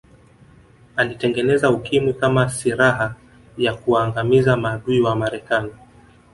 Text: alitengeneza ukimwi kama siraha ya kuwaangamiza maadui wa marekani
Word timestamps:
alitengeneza 0.95 1.69
ukimwi 1.69 2.13
kama 2.13 2.49
siraha 2.49 3.15
ya 3.57 3.73
kuwaangamiza 3.73 4.57
maadui 4.57 5.01
wa 5.01 5.15
marekani 5.15 5.71